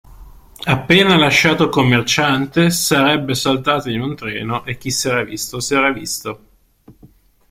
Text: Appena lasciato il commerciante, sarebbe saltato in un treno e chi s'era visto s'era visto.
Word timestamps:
Appena 0.65 1.15
lasciato 1.15 1.65
il 1.65 1.69
commerciante, 1.69 2.71
sarebbe 2.71 3.35
saltato 3.35 3.91
in 3.91 4.01
un 4.01 4.15
treno 4.15 4.65
e 4.65 4.79
chi 4.79 4.89
s'era 4.89 5.21
visto 5.23 5.59
s'era 5.59 5.91
visto. 5.93 6.39